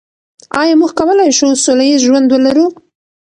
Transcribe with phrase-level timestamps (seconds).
[0.61, 2.65] آیا موږ کولای شو سوله ییز ژوند ولرو؟